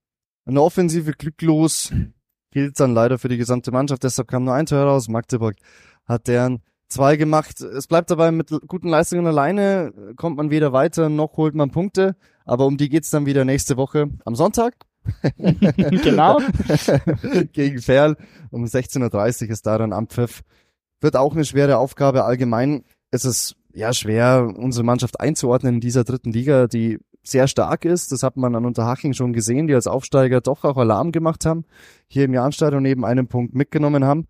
Eine 0.46 0.62
Offensive 0.62 1.12
glücklos 1.12 1.94
gilt 2.52 2.80
dann 2.80 2.94
leider 2.94 3.18
für 3.20 3.28
die 3.28 3.38
gesamte 3.38 3.72
Mannschaft, 3.72 4.04
deshalb 4.04 4.30
kam 4.30 4.46
nur 4.46 4.54
ein 4.54 4.66
Tor 4.66 4.84
raus. 4.84 5.10
Magdeburg 5.10 5.56
hat 6.06 6.28
deren 6.28 6.62
zwei 6.88 7.18
gemacht. 7.18 7.62
Es 7.62 7.88
bleibt 7.88 8.10
dabei, 8.10 8.32
mit 8.32 8.50
guten 8.68 8.88
Leistungen 8.88 9.28
alleine 9.28 9.94
kommt 10.16 10.38
man 10.38 10.50
weder 10.50 10.74
weiter, 10.74 11.10
noch 11.10 11.38
holt 11.38 11.56
man 11.56 11.72
Punkte. 11.72 12.16
Aber 12.46 12.66
um 12.66 12.78
die 12.78 12.90
geht's 12.90 13.10
dann 13.10 13.26
wieder 13.26 13.44
nächste 13.44 13.76
Woche 13.76 14.10
am 14.24 14.36
Sonntag. 14.36 14.76
genau. 15.38 16.40
Gegen 17.54 17.82
Ferl. 17.82 18.16
Um 18.52 18.64
16.30 18.64 19.44
Uhr 19.44 19.50
ist 19.50 19.66
da 19.66 19.78
dann 19.78 19.94
am 19.94 20.08
Pfiff. 20.08 20.44
Wird 21.02 21.16
auch 21.16 21.34
eine 21.34 21.46
schwere 21.46 21.78
Aufgabe. 21.78 22.24
Allgemein 22.24 22.84
ist 23.12 23.26
es 23.26 23.56
ja 23.78 23.94
schwer, 23.94 24.52
unsere 24.58 24.84
Mannschaft 24.84 25.20
einzuordnen 25.20 25.76
in 25.76 25.82
dieser 25.82 26.04
dritten 26.04 26.32
Liga, 26.32 26.68
die 26.68 26.98
sehr 27.24 27.48
stark 27.48 27.86
ist. 27.86 28.12
Das 28.12 28.24
hat 28.24 28.36
man 28.36 28.56
an 28.56 28.66
Unterhaching 28.66 29.14
schon 29.14 29.34
gesehen, 29.34 29.68
die 29.68 29.76
als 29.76 29.86
Aufsteiger 29.86 30.42
doch 30.42 30.64
auch 30.64 30.78
Alarm 30.78 31.12
gemacht 31.12 31.46
haben, 31.46 31.66
hier 32.08 32.26
im 32.26 32.34
Jahnstadion 32.34 32.82
neben 32.82 33.06
einem 33.06 33.28
Punkt 33.28 33.54
mitgenommen 33.54 34.04
haben. 34.04 34.28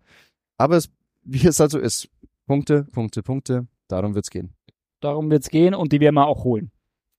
Aber 0.58 0.76
es, 0.76 0.90
wie 1.22 1.46
es 1.46 1.60
also 1.60 1.78
ist, 1.78 2.10
Punkte, 2.46 2.84
Punkte, 2.92 3.22
Punkte, 3.22 3.66
darum 3.88 4.14
wird's 4.14 4.30
gehen. 4.30 4.54
Darum 5.00 5.30
wird's 5.30 5.48
gehen 5.48 5.74
und 5.74 5.92
die 5.92 6.00
werden 6.00 6.16
wir 6.16 6.26
auch 6.26 6.44
holen. 6.44 6.70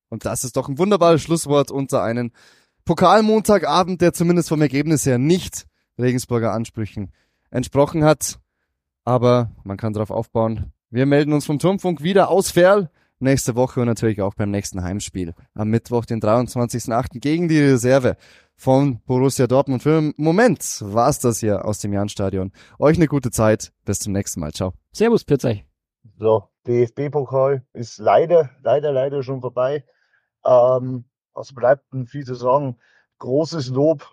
Und 0.09 0.25
das 0.25 0.43
ist 0.43 0.55
doch 0.55 0.69
ein 0.69 0.77
wunderbares 0.77 1.21
Schlusswort 1.21 1.71
unter 1.71 2.03
einen 2.03 2.31
Pokalmontagabend, 2.85 4.01
der 4.01 4.13
zumindest 4.13 4.49
vom 4.49 4.61
Ergebnis 4.61 5.05
her 5.05 5.17
nicht 5.17 5.65
Regensburger 5.97 6.53
Ansprüchen 6.53 7.11
entsprochen 7.49 8.03
hat. 8.03 8.39
Aber 9.03 9.51
man 9.63 9.77
kann 9.77 9.93
darauf 9.93 10.11
aufbauen, 10.11 10.73
wir 10.91 11.05
melden 11.05 11.33
uns 11.33 11.45
vom 11.45 11.59
Turmfunk 11.59 12.01
wieder 12.01 12.29
aus 12.29 12.49
Ferl 12.49 12.89
nächste 13.19 13.55
Woche 13.55 13.81
und 13.81 13.85
natürlich 13.85 14.21
auch 14.21 14.33
beim 14.33 14.49
nächsten 14.49 14.81
Heimspiel 14.83 15.35
am 15.53 15.69
Mittwoch, 15.69 16.05
den 16.05 16.19
23.08. 16.19 17.19
gegen 17.19 17.47
die 17.47 17.59
Reserve 17.59 18.17
von 18.55 18.99
Borussia 19.05 19.45
Dortmund. 19.45 19.83
Für 19.83 20.01
den 20.01 20.13
Moment 20.17 20.79
war's 20.81 21.19
das 21.19 21.41
hier 21.41 21.65
aus 21.65 21.77
dem 21.79 21.93
Jahnstadion. 21.93 22.51
Euch 22.79 22.97
eine 22.97 23.07
gute 23.07 23.29
Zeit. 23.29 23.71
Bis 23.85 23.99
zum 23.99 24.13
nächsten 24.13 24.39
Mal. 24.39 24.51
Ciao. 24.51 24.73
Servus, 24.91 25.23
Pirzei. 25.25 25.65
So, 26.17 26.49
DFB-Pokal 26.65 27.63
ist 27.73 27.99
leider, 27.99 28.49
leider, 28.63 28.91
leider 28.91 29.21
schon 29.21 29.41
vorbei. 29.41 29.85
Ähm, 30.43 31.05
was 31.33 31.53
bleibt 31.53 31.93
denn 31.93 32.07
viel 32.07 32.25
zu 32.25 32.33
sagen? 32.33 32.77
Großes 33.19 33.69
Lob 33.69 34.07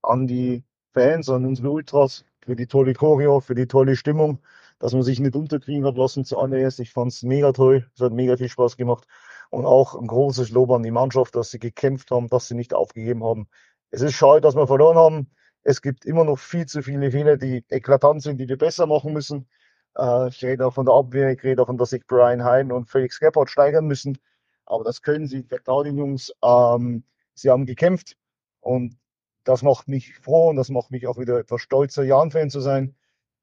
an 0.00 0.26
die 0.26 0.64
Fans, 0.94 1.28
an 1.28 1.44
unsere 1.44 1.70
Ultras 1.70 2.24
für 2.40 2.56
die 2.56 2.66
tolle 2.66 2.94
Choreo, 2.94 3.40
für 3.40 3.54
die 3.54 3.66
tolle 3.66 3.96
Stimmung 3.96 4.38
dass 4.82 4.94
man 4.94 5.04
sich 5.04 5.20
nicht 5.20 5.36
unterkriegen 5.36 5.86
hat 5.86 5.96
lassen 5.96 6.24
zu 6.24 6.34
zuallererst. 6.34 6.80
Ich 6.80 6.90
fand 6.90 7.12
es 7.12 7.22
mega 7.22 7.52
toll. 7.52 7.88
Es 7.94 8.00
hat 8.00 8.12
mega 8.12 8.36
viel 8.36 8.48
Spaß 8.48 8.76
gemacht. 8.76 9.06
Und 9.48 9.64
auch 9.64 9.94
ein 9.94 10.08
großes 10.08 10.50
Lob 10.50 10.72
an 10.72 10.82
die 10.82 10.90
Mannschaft, 10.90 11.36
dass 11.36 11.52
sie 11.52 11.60
gekämpft 11.60 12.10
haben, 12.10 12.26
dass 12.26 12.48
sie 12.48 12.56
nicht 12.56 12.74
aufgegeben 12.74 13.22
haben. 13.22 13.46
Es 13.90 14.00
ist 14.02 14.14
schade, 14.14 14.40
dass 14.40 14.56
wir 14.56 14.66
verloren 14.66 14.96
haben. 14.96 15.30
Es 15.62 15.82
gibt 15.82 16.04
immer 16.04 16.24
noch 16.24 16.40
viel 16.40 16.66
zu 16.66 16.82
viele 16.82 17.12
Fehler, 17.12 17.36
die 17.36 17.64
eklatant 17.68 18.22
sind, 18.24 18.38
die 18.38 18.48
wir 18.48 18.58
besser 18.58 18.86
machen 18.86 19.12
müssen. 19.12 19.48
Äh, 19.96 20.30
ich 20.30 20.44
rede 20.44 20.66
auch 20.66 20.74
von 20.74 20.86
der 20.86 20.96
Abwehr, 20.96 21.30
ich 21.30 21.44
rede 21.44 21.56
davon, 21.56 21.78
dass 21.78 21.90
sich 21.90 22.04
Brian 22.08 22.42
Hein 22.42 22.72
und 22.72 22.90
Felix 22.90 23.20
Gebhardt 23.20 23.50
steigern 23.50 23.86
müssen. 23.86 24.18
Aber 24.66 24.82
das 24.82 25.00
können 25.00 25.28
sie, 25.28 25.44
vertrauen 25.44 25.96
Jungs. 25.96 26.32
Ähm, 26.42 27.04
sie 27.34 27.50
haben 27.50 27.66
gekämpft 27.66 28.16
und 28.58 28.98
das 29.44 29.62
macht 29.62 29.86
mich 29.86 30.16
froh 30.18 30.48
und 30.50 30.56
das 30.56 30.70
macht 30.70 30.90
mich 30.90 31.06
auch 31.06 31.18
wieder 31.18 31.38
etwas 31.38 31.60
stolzer, 31.60 32.02
Jan-Fan 32.02 32.50
zu 32.50 32.60
sein. 32.60 32.96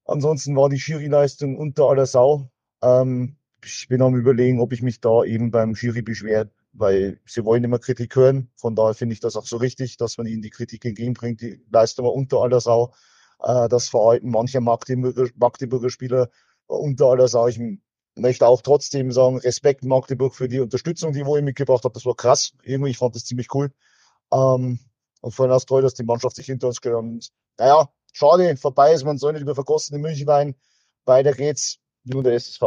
Ansonsten 0.10 0.56
war 0.56 0.70
die 0.70 0.78
Jury-Leistung 0.78 1.56
unter 1.56 1.86
aller 1.86 2.08
Sau. 2.08 2.50
Ähm, 2.82 3.38
ich 3.64 3.88
bin 3.88 4.02
am 4.02 4.16
überlegen, 4.16 4.60
ob 4.60 4.74
ich 4.74 4.82
mich 4.82 5.02
da 5.02 5.24
eben 5.24 5.52
beim 5.52 5.74
Jury 5.74 6.02
beschwere, 6.02 6.50
weil 6.74 7.20
sie 7.28 7.46
wollen 7.46 7.64
immer 7.64 7.78
Kritik 7.78 8.16
hören. 8.16 8.50
Von 8.56 8.76
daher 8.76 8.96
finde 8.96 9.14
ich 9.14 9.20
das 9.20 9.36
auch 9.36 9.46
so 9.46 9.58
richtig, 9.58 9.98
dass 9.98 10.18
man 10.18 10.26
ihnen 10.26 10.42
die 10.42 10.50
Kritik 10.50 10.84
entgegenbringt. 10.86 11.42
Die 11.42 11.64
Leistung 11.72 12.06
war 12.06 12.14
unter 12.14 12.38
aller 12.38 12.60
Sau. 12.60 12.92
Äh, 13.44 13.70
das 13.70 13.90
Verhalten 13.90 14.32
mancher 14.32 14.62
Magdeburger, 14.62 15.28
Magdeburger 15.36 15.92
Spieler 15.92 16.30
unter 16.66 17.06
aller 17.06 17.28
Sau. 17.28 17.48
Ich 17.48 17.62
möchte 18.16 18.48
auch 18.48 18.64
trotzdem 18.64 19.12
sagen, 19.12 19.38
Respekt 19.38 19.84
Magdeburg 19.84 20.34
für 20.34 20.48
die 20.48 20.60
Unterstützung, 20.60 21.14
die 21.14 21.24
wo 21.24 21.36
ihr 21.36 21.44
mitgebracht 21.44 21.84
habt. 21.84 21.96
Das 21.96 22.08
war 22.08 22.16
krass. 22.16 22.54
Irgendwie, 22.64 22.90
ich 22.90 22.98
fand 22.98 23.16
das 23.16 23.26
ziemlich 23.26 23.54
cool. 23.54 23.72
Ähm, 24.34 24.80
und 25.22 25.36
vor 25.36 25.46
allem 25.46 25.54
auch 25.54 25.64
toll, 25.66 25.84
dass 25.84 25.94
die 25.94 26.04
Mannschaft 26.04 26.36
sich 26.36 26.48
hinter 26.48 26.68
uns 26.68 26.78
hat. 26.84 27.32
Naja, 27.60 27.90
schade, 28.14 28.56
vorbei 28.58 28.94
ist, 28.94 29.04
man 29.04 29.18
soll 29.18 29.34
nicht 29.34 29.42
über 29.42 29.56
vergostene 29.56 30.00
Milch 30.00 30.26
weinen. 30.28 30.56
Weiter 31.06 31.34
geht's, 31.34 31.80
nur 32.04 32.24
der 32.24 32.34
SSV. 32.34 32.62